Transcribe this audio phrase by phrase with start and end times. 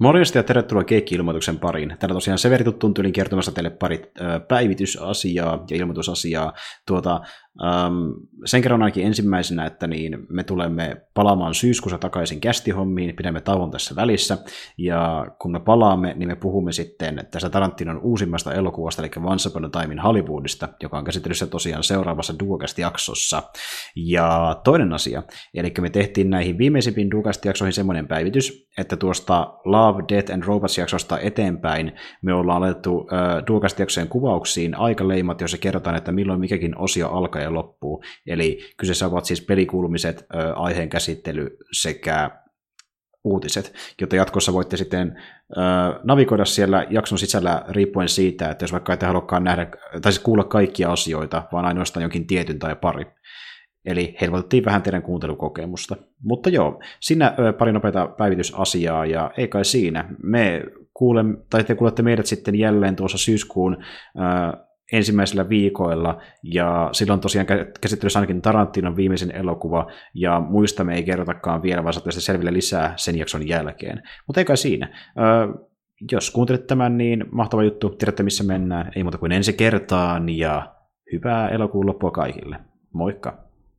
[0.00, 1.96] Morjesta ja tervetuloa Keikki-ilmoituksen pariin.
[1.98, 4.12] Täällä tosiaan Severi tuttuun kertomassa teille pari
[4.48, 6.52] päivitysasiaa ja ilmoitusasiaa.
[6.86, 7.20] Tuota,
[7.60, 8.14] Um,
[8.44, 13.96] sen kerron ainakin ensimmäisenä, että niin me tulemme palaamaan syyskuussa takaisin kästihommiin, pidämme tauon tässä
[13.96, 14.38] välissä,
[14.78, 19.64] ja kun me palaamme, niin me puhumme sitten tästä Tarantinon uusimmasta elokuvasta, eli Once Upon
[19.64, 23.42] a Time in Hollywoodista, joka on käsittelyssä tosiaan seuraavassa Duocast-jaksossa.
[23.96, 25.22] Ja toinen asia,
[25.54, 31.92] eli me tehtiin näihin viimeisimpiin Duocast-jaksoihin semmoinen päivitys, että tuosta Love, Death and Robots-jaksosta eteenpäin
[32.22, 37.49] me ollaan laitettu äh, Duocast-jaksojen kuvauksiin aikaleimat, joissa kerrotaan, että milloin mikäkin osio alkaa ja
[37.54, 38.04] loppuu.
[38.26, 42.30] Eli kyseessä ovat siis pelikuulumiset, aiheen käsittely sekä
[43.24, 45.22] uutiset, jotta jatkossa voitte sitten
[46.04, 49.66] navigoida siellä jakson sisällä riippuen siitä, että jos vaikka ette halukkaan nähdä,
[50.02, 53.06] tai siis kuulla kaikkia asioita, vaan ainoastaan jonkin tietyn tai pari.
[53.84, 55.96] Eli helpotettiin vähän teidän kuuntelukokemusta.
[56.22, 60.08] Mutta joo, siinä äh, pari nopeita päivitysasiaa, ja ei kai siinä.
[60.22, 60.62] Me
[60.94, 63.76] kuulemme, tai te kuulette meidät sitten jälleen tuossa syyskuun
[64.92, 67.46] ensimmäisillä viikoilla, ja silloin tosiaan
[67.80, 72.92] käsittelyssä ainakin Tarantinon viimeisen elokuva, ja muista me ei kerrotakaan vielä, vaan saatte selville lisää
[72.96, 74.02] sen jakson jälkeen.
[74.26, 74.88] Mutta eikä siinä.
[76.12, 80.74] Jos kuuntelet tämän, niin mahtava juttu, tiedätte missä mennään, ei muuta kuin ensi kertaan, ja
[81.12, 82.56] hyvää elokuun loppua kaikille.
[82.92, 83.49] Moikka!